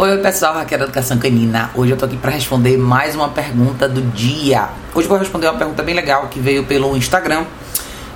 [0.00, 1.72] Oi, pessoal, Raquel da Educação Canina.
[1.74, 4.68] Hoje eu tô aqui para responder mais uma pergunta do dia.
[4.94, 7.44] Hoje vou responder uma pergunta bem legal que veio pelo Instagram.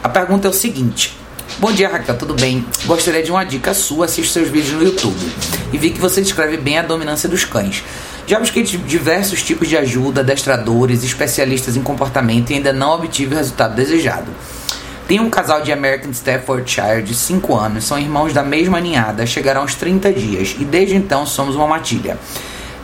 [0.01, 1.19] A pergunta é o seguinte:
[1.59, 2.65] Bom dia, Raquel, tudo bem?
[2.85, 5.33] Gostaria de uma dica sua, assisto seus vídeos no YouTube
[5.73, 7.83] e vi que você descreve bem a dominância dos cães.
[8.29, 13.39] Já busquei diversos tipos de ajuda, adestradores, especialistas em comportamento e ainda não obtive o
[13.39, 14.31] resultado desejado.
[15.09, 19.63] Tenho um casal de American Staffordshire de 5 anos, são irmãos da mesma ninhada, chegaram
[19.63, 22.17] aos 30 dias e desde então somos uma matilha.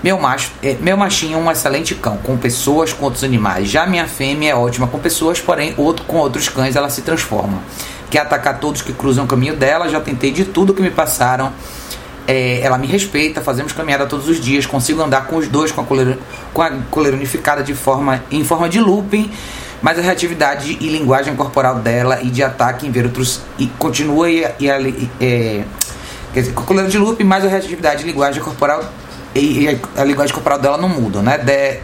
[0.02, 3.68] Meu, macho, é, meu machinho é um excelente cão, com pessoas, com outros animais.
[3.68, 7.60] Já minha fêmea é ótima com pessoas, porém outro, com outros cães ela se transforma.
[8.08, 11.52] Quer atacar todos que cruzam o caminho dela, já tentei de tudo que me passaram.
[12.28, 15.80] É, ela me respeita, fazemos caminhada todos os dias, consigo andar com os dois com
[15.80, 16.18] a coleira,
[16.52, 19.30] com a coleira unificada de forma, em forma de looping
[19.80, 24.28] mas a reatividade e linguagem corporal dela e de ataque em ver outros e continua
[24.30, 24.68] e, e,
[25.20, 25.64] é,
[26.32, 28.82] quer dizer, com de loop, mas a reatividade e linguagem corporal
[29.34, 31.38] e, e a, a, linguagem corporal dela não muda, né?
[31.38, 31.80] De,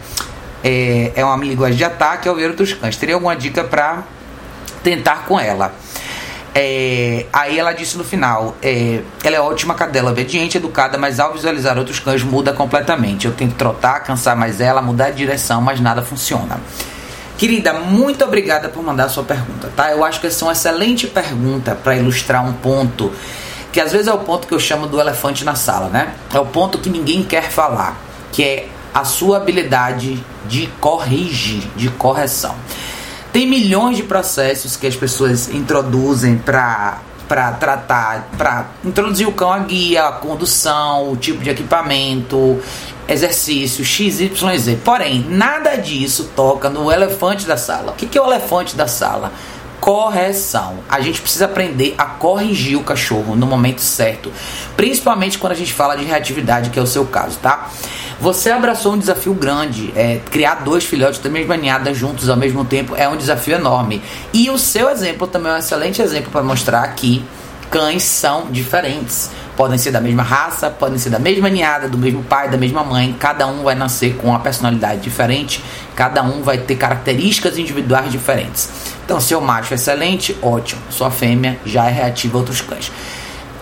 [0.63, 2.97] é, é uma linguagem de ataque ao ver outros cães.
[2.97, 4.03] Teria alguma dica para
[4.83, 5.73] tentar com ela?
[6.53, 11.33] É, aí ela disse no final: é, ela é ótima cadela, obediente, educada, mas ao
[11.33, 13.25] visualizar outros cães muda completamente.
[13.25, 16.59] Eu tento trotar, cansar mais ela, mudar de direção, mas nada funciona.
[17.37, 19.91] Querida, muito obrigada por mandar a sua pergunta, tá?
[19.91, 23.11] Eu acho que essa é uma excelente pergunta para ilustrar um ponto
[23.73, 26.13] que às vezes é o ponto que eu chamo do elefante na sala, né?
[26.33, 27.99] É o ponto que ninguém quer falar,
[28.31, 32.55] que é a sua habilidade de corrigir, de correção.
[33.33, 39.51] Tem milhões de processos que as pessoas introduzem para para tratar, para introduzir o cão
[39.51, 42.61] a guia, a condução, o tipo de equipamento,
[43.07, 44.77] exercício XYZ.
[44.83, 47.91] Porém, nada disso toca no elefante da sala.
[47.91, 49.31] O que é o elefante da sala?
[49.79, 50.79] Correção.
[50.89, 54.31] A gente precisa aprender a corrigir o cachorro no momento certo,
[54.75, 57.69] principalmente quando a gente fala de reatividade, que é o seu caso, tá?
[58.19, 59.91] Você abraçou um desafio grande.
[59.95, 64.01] É, criar dois filhotes da mesma ninhada juntos ao mesmo tempo é um desafio enorme.
[64.33, 67.23] E o seu exemplo também é um excelente exemplo para mostrar que
[67.69, 69.29] cães são diferentes.
[69.55, 72.83] Podem ser da mesma raça, podem ser da mesma ninhada, do mesmo pai, da mesma
[72.83, 73.15] mãe.
[73.17, 75.63] Cada um vai nascer com uma personalidade diferente,
[75.95, 78.69] cada um vai ter características individuais diferentes.
[79.05, 80.81] Então, seu macho é excelente, ótimo.
[80.89, 82.91] Sua fêmea já é reativa a outros cães.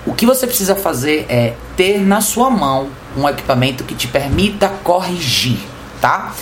[0.05, 4.69] O que você precisa fazer é ter na sua mão um equipamento que te permita
[4.83, 5.59] corrigir,
[6.01, 6.33] tá?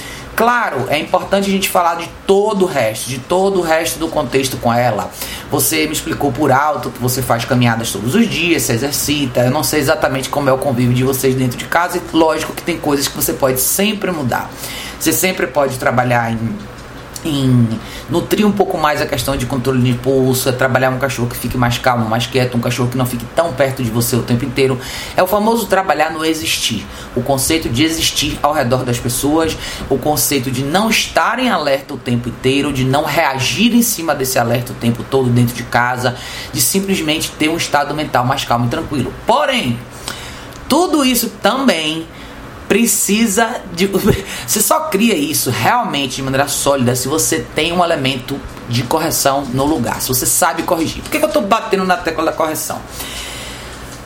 [0.41, 4.07] Claro, é importante a gente falar de todo o resto, de todo o resto do
[4.07, 5.11] contexto com ela.
[5.51, 9.41] Você me explicou por alto que você faz caminhadas todos os dias, se exercita.
[9.41, 12.53] Eu não sei exatamente como é o convívio de vocês dentro de casa e lógico
[12.53, 14.49] que tem coisas que você pode sempre mudar.
[14.99, 16.57] Você sempre pode trabalhar em
[17.23, 17.67] em
[18.09, 21.35] nutrir um pouco mais a questão de controle de pulso, é trabalhar um cachorro que
[21.35, 24.23] fique mais calmo, mais quieto, um cachorro que não fique tão perto de você o
[24.23, 24.79] tempo inteiro.
[25.15, 26.85] É o famoso trabalhar no existir.
[27.15, 29.57] O conceito de existir ao redor das pessoas,
[29.89, 34.15] o conceito de não estar em alerta o tempo inteiro, de não reagir em cima
[34.15, 36.15] desse alerta o tempo todo dentro de casa,
[36.51, 39.13] de simplesmente ter um estado mental mais calmo e tranquilo.
[39.25, 39.79] Porém,
[40.67, 42.07] tudo isso também
[42.71, 43.85] precisa de.
[44.47, 48.39] Você só cria isso realmente de maneira sólida se você tem um elemento
[48.69, 51.01] de correção no lugar, se você sabe corrigir.
[51.03, 52.81] Por que, que eu estou batendo na tecla da correção?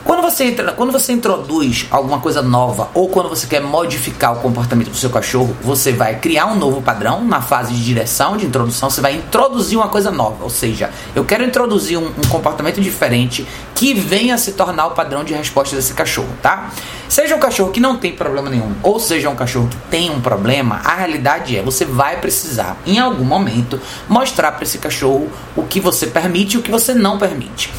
[0.06, 4.36] Quando você, entra, quando você introduz alguma coisa nova ou quando você quer modificar o
[4.36, 8.46] comportamento do seu cachorro, você vai criar um novo padrão na fase de direção, de
[8.46, 10.44] introdução, você vai introduzir uma coisa nova.
[10.44, 13.44] Ou seja, eu quero introduzir um, um comportamento diferente
[13.74, 16.70] que venha a se tornar o padrão de resposta desse cachorro, tá?
[17.08, 20.20] Seja um cachorro que não tem problema nenhum, ou seja um cachorro que tem um
[20.20, 25.64] problema, a realidade é você vai precisar, em algum momento, mostrar para esse cachorro o
[25.64, 27.72] que você permite e o que você não permite.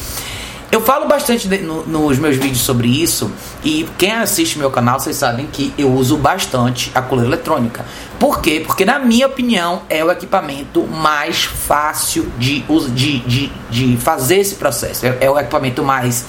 [0.70, 3.30] Eu falo bastante de, no, nos meus vídeos sobre isso
[3.64, 7.86] e quem assiste meu canal, vocês sabem que eu uso bastante a coleira eletrônica.
[8.18, 8.62] Por quê?
[8.66, 12.62] Porque na minha opinião é o equipamento mais fácil de,
[12.94, 15.06] de, de, de fazer esse processo.
[15.06, 16.26] É, é o equipamento mais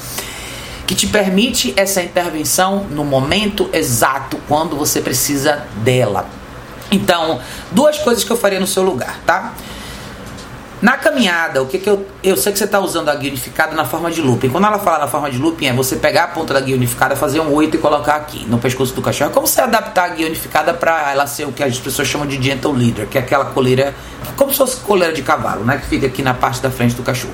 [0.87, 6.27] que te permite essa intervenção no momento exato quando você precisa dela.
[6.89, 7.41] Então,
[7.71, 9.53] duas coisas que eu faria no seu lugar, tá?
[10.81, 12.05] Na caminhada, o que, que eu.
[12.23, 14.47] Eu sei que você está usando a guia unificada na forma de looping.
[14.49, 17.17] Quando ela fala na forma de looping, é você pegar a ponta da guia unificada,
[17.17, 19.31] fazer um 8 e colocar aqui no pescoço do cachorro.
[19.31, 22.25] É como você adaptar a guia unificada para ela ser o que as pessoas chamam
[22.25, 23.93] de gentle leader, que é aquela coleira.
[24.37, 25.77] Como se fosse coleira de cavalo, né?
[25.77, 27.33] Que fica aqui na parte da frente do cachorro.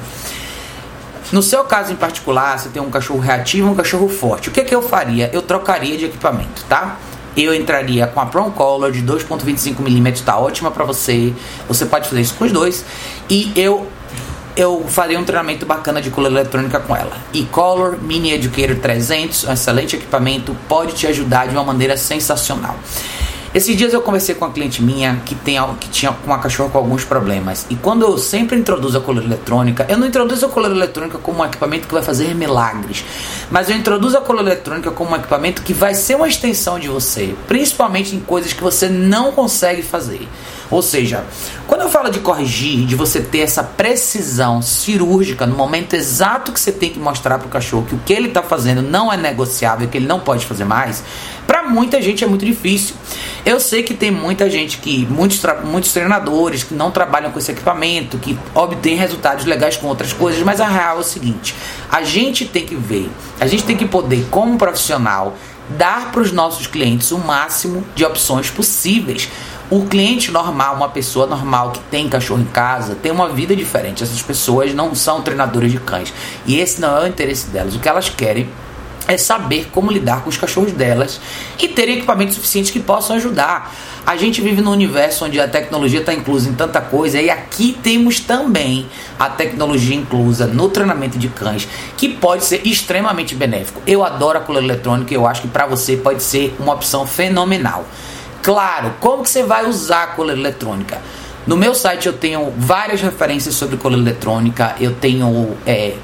[1.31, 4.49] No seu caso em particular, você tem um cachorro reativo e um cachorro forte.
[4.49, 5.29] O que, que eu faria?
[5.31, 6.97] Eu trocaria de equipamento, tá?
[7.35, 11.33] Eu entraria com a Prom Color de 2.25mm, tá ótima para você.
[11.67, 12.85] Você pode fazer isso com os dois.
[13.29, 13.87] E eu
[14.55, 17.17] eu faria um treinamento bacana de coleira eletrônica com ela.
[17.33, 22.75] E-Color Mini Educator 300, um excelente equipamento, pode te ajudar de uma maneira sensacional.
[23.55, 26.77] Esses dias eu conversei com uma cliente minha que, tem, que tinha uma cachorra com
[26.77, 27.65] alguns problemas.
[27.69, 31.41] E quando eu sempre introduzo a coleira eletrônica, eu não introduzo a coleira eletrônica como
[31.41, 33.05] um equipamento que vai fazer milagres.
[33.49, 36.89] Mas eu introduzo a coleira eletrônica como um equipamento que vai ser uma extensão de
[36.89, 37.33] você.
[37.47, 40.27] Principalmente em coisas que você não consegue fazer.
[40.69, 41.23] Ou seja,
[41.67, 46.59] quando eu falo de corrigir, de você ter essa precisão cirúrgica no momento exato que
[46.59, 49.15] você tem que mostrar para o cachorro que o que ele está fazendo não é
[49.15, 51.03] negociável, que ele não pode fazer mais,
[51.45, 52.95] para muita gente é muito difícil.
[53.45, 57.51] Eu sei que tem muita gente que, muitos, muitos treinadores que não trabalham com esse
[57.51, 61.53] equipamento, que obtêm resultados legais com outras coisas, mas a real é o seguinte:
[61.91, 63.07] a gente tem que ver,
[63.39, 65.37] a gente tem que poder, como profissional,
[65.69, 69.29] dar para os nossos clientes o máximo de opções possíveis.
[69.69, 74.03] O cliente normal, uma pessoa normal que tem cachorro em casa, tem uma vida diferente.
[74.03, 76.13] Essas pessoas não são treinadores de cães.
[76.45, 77.75] E esse não é o interesse delas.
[77.75, 78.47] O que elas querem
[79.07, 81.19] é saber como lidar com os cachorros delas
[81.59, 83.73] e ter equipamentos suficientes que possam ajudar.
[84.05, 87.77] A gente vive num universo onde a tecnologia está inclusa em tanta coisa e aqui
[87.81, 88.87] temos também
[89.17, 91.67] a tecnologia inclusa no treinamento de cães,
[91.97, 93.81] que pode ser extremamente benéfico.
[93.87, 97.07] Eu adoro a coleira eletrônica e eu acho que para você pode ser uma opção
[97.07, 97.85] fenomenal.
[98.43, 101.01] Claro, como que você vai usar a coleira eletrônica?
[101.47, 105.95] No meu site eu tenho várias referências sobre coleira eletrônica, eu tenho é,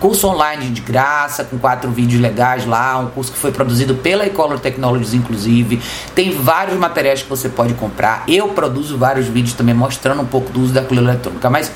[0.00, 4.26] curso online de graça, com quatro vídeos legais lá, um curso que foi produzido pela
[4.26, 5.80] Ecolor Technologies, inclusive.
[6.14, 8.24] Tem vários materiais que você pode comprar.
[8.28, 11.48] Eu produzo vários vídeos também mostrando um pouco do uso da coleira eletrônica.
[11.50, 11.70] Mas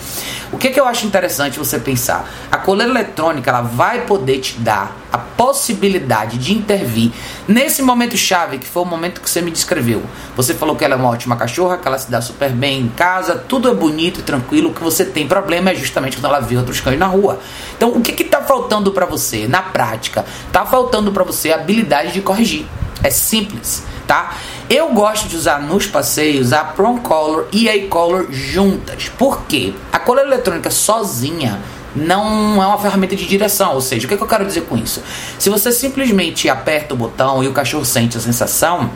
[0.53, 2.29] o que, que eu acho interessante você pensar?
[2.51, 7.13] A coleira eletrônica ela vai poder te dar a possibilidade de intervir
[7.49, 10.03] nesse momento chave, que foi o momento que você me descreveu.
[10.37, 12.89] Você falou que ela é uma ótima cachorra, que ela se dá super bem em
[12.89, 14.71] casa, tudo é bonito e tranquilo.
[14.71, 17.41] O que você tem problema é justamente quando ela vê outros cães na rua.
[17.77, 20.25] Então, o que que tá faltando para você na prática?
[20.53, 22.67] Tá faltando para você a habilidade de corrigir.
[23.03, 24.35] É simples, tá?
[24.69, 29.09] Eu gosto de usar nos passeios a Prom Color e a E-Color juntas.
[29.09, 29.73] Por quê?
[29.91, 31.61] A coleira eletrônica sozinha
[31.95, 33.75] não é uma ferramenta de direção.
[33.75, 35.03] Ou seja, o que, é que eu quero dizer com isso?
[35.39, 38.91] Se você simplesmente aperta o botão e o cachorro sente a sensação,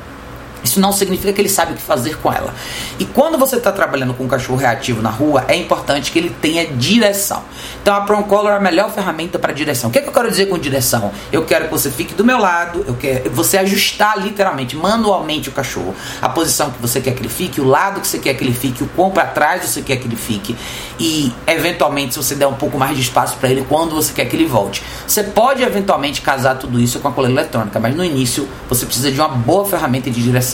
[0.65, 2.55] isso não significa que ele sabe o que fazer com ela.
[2.99, 6.31] E quando você está trabalhando com um cachorro reativo na rua, é importante que ele
[6.31, 7.43] tenha direção.
[7.83, 9.91] Então a Prong Color é a melhor ferramenta para direção.
[9.91, 11.13] O que, é que eu quero dizer com direção?
[11.31, 15.53] Eu quero que você fique do meu lado, eu quero você ajustar literalmente, manualmente o
[15.53, 15.95] cachorro.
[16.23, 18.55] A posição que você quer que ele fique, o lado que você quer que ele
[18.55, 20.57] fique, o quão para trás você quer que ele fique.
[20.99, 24.25] E eventualmente, se você der um pouco mais de espaço para ele, quando você quer
[24.27, 24.83] que ele volte.
[25.07, 29.11] Você pode eventualmente casar tudo isso com a coleira eletrônica, mas no início você precisa
[29.11, 30.54] de uma boa ferramenta de direção.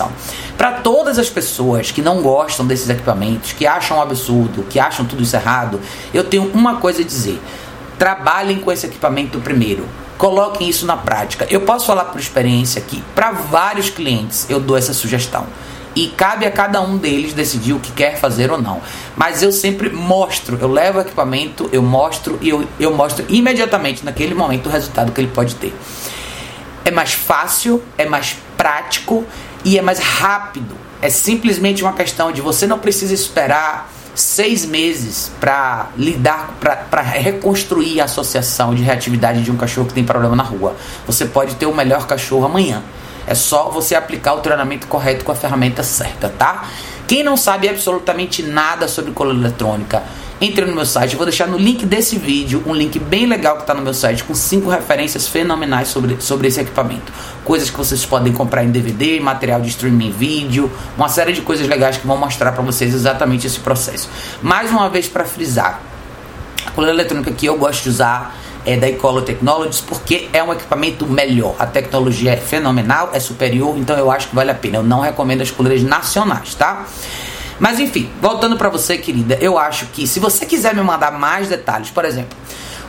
[0.57, 5.05] Para todas as pessoas que não gostam desses equipamentos, que acham um absurdo, que acham
[5.05, 5.81] tudo isso errado,
[6.15, 7.41] eu tenho uma coisa a dizer:
[7.99, 9.87] trabalhem com esse equipamento primeiro.
[10.17, 11.47] Coloquem isso na prática.
[11.51, 15.47] Eu posso falar por experiência que para vários clientes eu dou essa sugestão
[15.95, 18.81] e cabe a cada um deles decidir o que quer fazer ou não.
[19.17, 24.05] Mas eu sempre mostro, eu levo o equipamento, eu mostro e eu, eu mostro imediatamente
[24.05, 25.75] naquele momento o resultado que ele pode ter.
[26.85, 29.25] É mais fácil, é mais prático
[29.65, 30.75] e é mais rápido.
[31.03, 36.55] É simplesmente uma questão de você não precisa esperar seis meses para lidar,
[36.91, 40.77] para reconstruir a associação de reatividade de um cachorro que tem problema na rua.
[41.07, 42.83] Você pode ter o melhor cachorro amanhã.
[43.27, 46.65] É só você aplicar o treinamento correto com a ferramenta certa, tá?
[47.07, 50.03] Quem não sabe absolutamente nada sobre cola eletrônica,
[50.41, 51.13] entre no meu site.
[51.13, 53.93] Eu vou deixar no link desse vídeo um link bem legal que está no meu
[53.93, 57.13] site com cinco referências fenomenais sobre, sobre esse equipamento.
[57.45, 61.69] Coisas que vocês podem comprar em DVD, material de streaming vídeo, uma série de coisas
[61.69, 64.09] legais que vão mostrar para vocês exatamente esse processo.
[64.43, 65.81] Mais uma vez para frisar,
[66.65, 70.53] a coleira eletrônica que eu gosto de usar é da Ecolo Technologies porque é um
[70.53, 71.55] equipamento melhor.
[71.59, 74.79] A tecnologia é fenomenal, é superior, então eu acho que vale a pena.
[74.79, 76.87] Eu não recomendo as coleiras nacionais, tá?
[77.61, 81.47] Mas enfim, voltando para você, querida, eu acho que se você quiser me mandar mais
[81.47, 82.37] detalhes, por exemplo,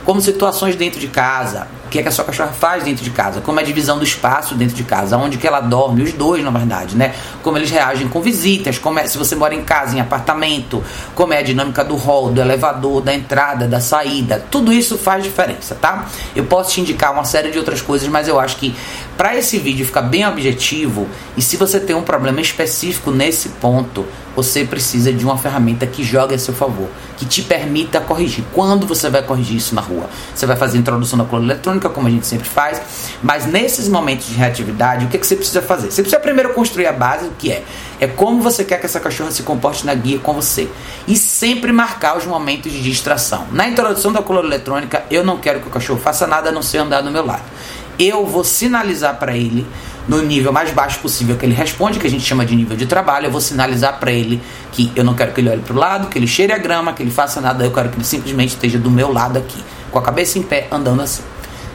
[0.04, 3.10] como situações dentro de casa, o que, é que a sua cachorra faz dentro de
[3.10, 6.12] casa, como é a divisão do espaço dentro de casa, onde que ela dorme, os
[6.12, 7.14] dois na verdade, né?
[7.42, 10.82] Como eles reagem com visitas, como é se você mora em casa, em apartamento,
[11.14, 15.22] como é a dinâmica do hall, do elevador, da entrada, da saída, tudo isso faz
[15.22, 16.06] diferença, tá?
[16.34, 18.74] Eu posso te indicar uma série de outras coisas, mas eu acho que
[19.16, 24.04] para esse vídeo ficar bem objetivo e se você tem um problema específico nesse ponto,
[24.34, 28.44] você precisa de uma ferramenta que jogue a seu favor, que te permita corrigir.
[28.52, 30.08] Quando você vai corrigir isso na rua?
[30.34, 32.80] Você vai fazer introdução da coluna eletrônica, como a gente sempre faz,
[33.22, 35.90] mas nesses momentos de reatividade, o que, que você precisa fazer?
[35.90, 37.64] Você precisa primeiro construir a base, que é?
[38.00, 40.68] É como você quer que essa cachorra se comporte na guia com você.
[41.06, 43.46] E sempre marcar os momentos de distração.
[43.52, 46.62] Na introdução da coluna eletrônica, eu não quero que o cachorro faça nada a não
[46.62, 47.42] ser andar do meu lado.
[47.98, 49.66] Eu vou sinalizar para ele
[50.08, 52.86] no nível mais baixo possível que ele responde, que a gente chama de nível de
[52.86, 55.78] trabalho, eu vou sinalizar para ele que eu não quero que ele olhe para o
[55.78, 58.50] lado, que ele cheire a grama, que ele faça nada, eu quero que ele simplesmente
[58.50, 61.22] esteja do meu lado aqui, com a cabeça em pé, andando assim.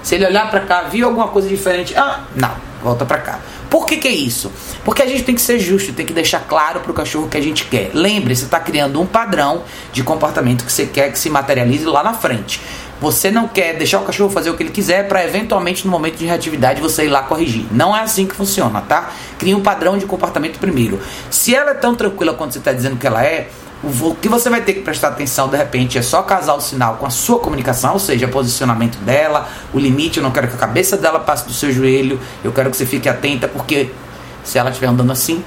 [0.03, 3.39] Se ele olhar para cá, viu alguma coisa diferente, ah, não, volta para cá.
[3.69, 4.51] Por que, que é isso?
[4.85, 7.37] Porque a gente tem que ser justo, tem que deixar claro para o cachorro que
[7.37, 7.91] a gente quer.
[7.93, 12.01] Lembre, você está criando um padrão de comportamento que você quer que se materialize lá
[12.01, 12.61] na frente.
[12.99, 16.17] Você não quer deixar o cachorro fazer o que ele quiser para eventualmente no momento
[16.17, 17.65] de reatividade você ir lá corrigir.
[17.71, 19.11] Não é assim que funciona, tá?
[19.37, 20.99] Cria um padrão de comportamento primeiro.
[21.29, 23.49] Se ela é tão tranquila quanto você está dizendo que ela é,
[23.83, 26.95] o que você vai ter que prestar atenção de repente é só casar o sinal
[26.95, 30.17] com a sua comunicação, ou seja, o posicionamento dela, o limite.
[30.17, 32.85] Eu não quero que a cabeça dela passe do seu joelho, eu quero que você
[32.85, 33.91] fique atenta, porque
[34.43, 35.43] se ela estiver andando assim,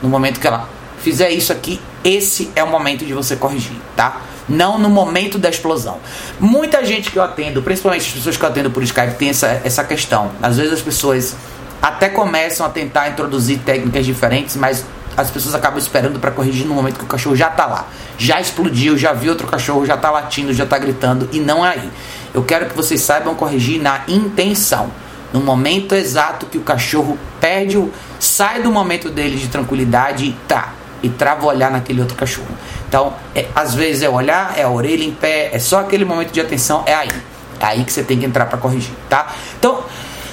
[0.00, 4.20] no momento que ela fizer isso aqui, esse é o momento de você corrigir, tá?
[4.48, 5.98] Não no momento da explosão.
[6.38, 9.60] Muita gente que eu atendo, principalmente as pessoas que eu atendo por Skype, tem essa,
[9.64, 10.30] essa questão.
[10.42, 11.36] Às vezes as pessoas
[11.80, 14.84] até começam a tentar introduzir técnicas diferentes, mas
[15.16, 17.88] as pessoas acabam esperando para corrigir no momento que o cachorro já está lá.
[18.18, 21.70] Já explodiu, já viu outro cachorro, já está latindo, já está gritando, e não é
[21.70, 21.90] aí.
[22.32, 24.90] Eu quero que vocês saibam corrigir na intenção.
[25.32, 30.32] No momento exato que o cachorro perde, o, sai do momento dele de tranquilidade e
[30.46, 30.73] tá,
[31.04, 32.48] e trava olhar naquele outro cachorro.
[32.88, 36.32] Então, é, às vezes é olhar, é a orelha em pé, é só aquele momento
[36.32, 37.10] de atenção, é aí.
[37.60, 39.32] É aí que você tem que entrar para corrigir, tá?
[39.58, 39.84] Então,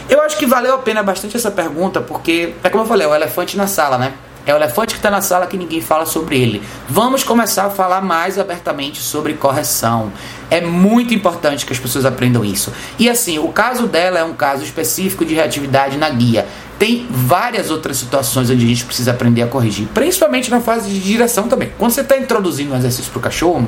[0.09, 3.09] eu acho que valeu a pena bastante essa pergunta, porque, é como eu falei, é
[3.09, 4.13] o elefante na sala, né?
[4.45, 6.63] É o elefante que está na sala que ninguém fala sobre ele.
[6.89, 10.11] Vamos começar a falar mais abertamente sobre correção.
[10.49, 12.73] É muito importante que as pessoas aprendam isso.
[12.97, 16.47] E assim, o caso dela é um caso específico de reatividade na guia.
[16.79, 20.99] Tem várias outras situações onde a gente precisa aprender a corrigir, principalmente na fase de
[20.99, 21.71] direção também.
[21.77, 23.67] Quando você está introduzindo um exercício para o cachorro,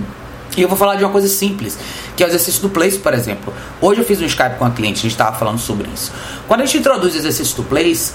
[0.58, 1.78] e eu vou falar de uma coisa simples,
[2.16, 3.54] que é o exercício do place, por exemplo.
[3.82, 6.12] Hoje eu fiz um Skype com a cliente, a gente estava falando sobre isso.
[6.48, 8.14] Quando a gente introduz o exercício do place,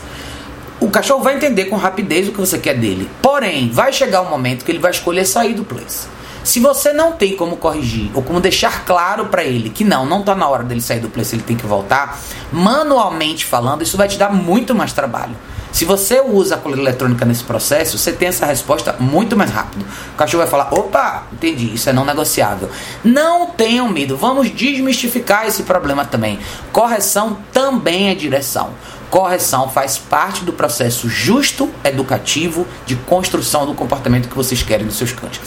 [0.89, 3.11] o cachorro vai entender com rapidez o que você quer dele.
[3.21, 6.09] Porém, vai chegar um momento que ele vai escolher sair do place.
[6.43, 10.21] Se você não tem como corrigir ou como deixar claro para ele que não, não
[10.21, 12.19] está na hora dele sair do place, ele tem que voltar,
[12.51, 15.37] manualmente falando, isso vai te dar muito mais trabalho.
[15.71, 19.85] Se você usa a coleira eletrônica nesse processo, você tem essa resposta muito mais rápido.
[20.15, 22.71] O cachorro vai falar: opa, entendi, isso é não negociável.
[23.05, 26.39] Não tenham medo, vamos desmistificar esse problema também.
[26.73, 28.71] Correção também é direção.
[29.11, 34.97] Correção faz parte do processo justo, educativo, de construção do comportamento que vocês querem nos
[34.97, 35.41] seus cães.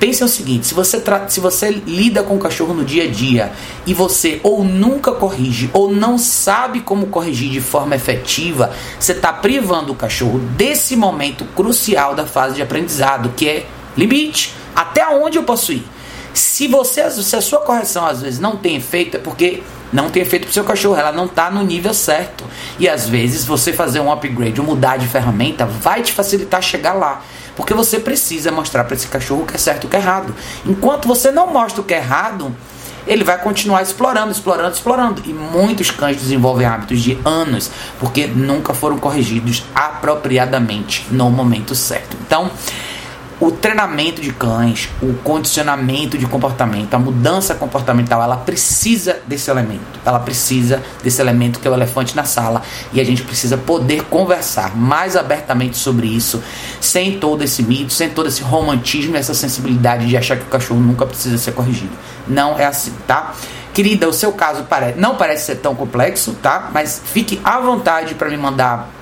[0.00, 3.52] Pense o seguinte: se você, se você lida com o cachorro no dia a dia
[3.86, 9.30] e você ou nunca corrige ou não sabe como corrigir de forma efetiva, você está
[9.30, 14.54] privando o cachorro desse momento crucial da fase de aprendizado, que é limite.
[14.74, 15.84] Até onde eu posso ir?
[16.32, 19.62] Se você, se a sua correção às vezes não tem efeito, é porque
[19.92, 22.44] não tem efeito para o seu cachorro, ela não está no nível certo.
[22.78, 26.92] E às vezes você fazer um upgrade ou mudar de ferramenta vai te facilitar chegar
[26.92, 27.22] lá.
[27.56, 29.98] Porque você precisa mostrar para esse cachorro o que é certo e o que é
[29.98, 30.34] errado.
[30.64, 32.54] Enquanto você não mostra o que é errado,
[33.06, 35.22] ele vai continuar explorando, explorando, explorando.
[35.26, 42.16] E muitos cães desenvolvem hábitos de anos porque nunca foram corrigidos apropriadamente no momento certo.
[42.24, 42.50] Então,
[43.40, 49.80] o treinamento de cães, o condicionamento de comportamento, a mudança comportamental, ela precisa desse elemento.
[50.04, 52.60] Ela precisa desse elemento que é o elefante na sala.
[52.92, 56.42] E a gente precisa poder conversar mais abertamente sobre isso,
[56.80, 60.48] sem todo esse mito, sem todo esse romantismo e essa sensibilidade de achar que o
[60.48, 61.92] cachorro nunca precisa ser corrigido.
[62.28, 63.34] Não é assim, tá?
[63.72, 66.70] Querida, o seu caso parece, não parece ser tão complexo, tá?
[66.74, 68.99] Mas fique à vontade para me mandar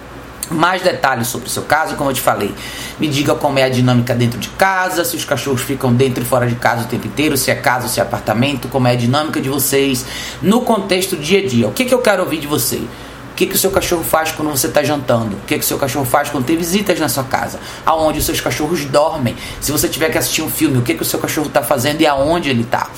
[0.51, 2.55] mais detalhes sobre o seu caso, como eu te falei.
[2.99, 6.27] Me diga como é a dinâmica dentro de casa, se os cachorros ficam dentro e
[6.27, 8.97] fora de casa o tempo inteiro, se é casa se é apartamento, como é a
[8.97, 10.05] dinâmica de vocês
[10.43, 11.69] no contexto dia a dia.
[11.69, 12.77] O que, que eu quero ouvir de você?
[12.77, 15.37] O que, que o seu cachorro faz quando você está jantando?
[15.37, 17.61] O que, que o seu cachorro faz quando tem visitas na sua casa?
[17.87, 19.37] Aonde os seus cachorros dormem?
[19.61, 22.01] Se você tiver que assistir um filme, o que, que o seu cachorro está fazendo
[22.01, 22.91] e aonde ele está?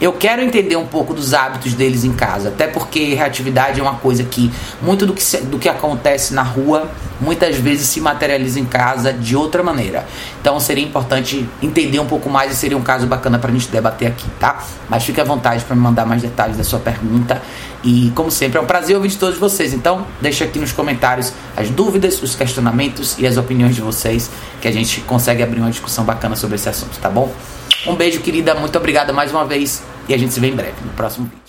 [0.00, 3.96] Eu quero entender um pouco dos hábitos deles em casa, até porque reatividade é uma
[3.96, 4.50] coisa que
[4.80, 6.88] muito do que, se, do que acontece na rua
[7.20, 10.06] muitas vezes se materializa em casa de outra maneira.
[10.40, 13.68] Então seria importante entender um pouco mais e seria um caso bacana para a gente
[13.68, 14.62] debater aqui, tá?
[14.88, 17.42] Mas fique à vontade para me mandar mais detalhes da sua pergunta.
[17.82, 19.72] E como sempre, é um prazer ouvir de todos vocês.
[19.72, 24.68] Então, deixa aqui nos comentários as dúvidas, os questionamentos e as opiniões de vocês, que
[24.68, 27.32] a gente consegue abrir uma discussão bacana sobre esse assunto, tá bom?
[27.86, 28.54] Um beijo, querida.
[28.54, 29.82] Muito obrigada mais uma vez.
[30.08, 31.47] E a gente se vê em breve no próximo vídeo.